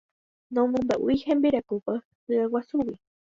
[0.55, 1.95] Nomombe'úi hembirekópe
[2.25, 2.95] hyeguasúgui.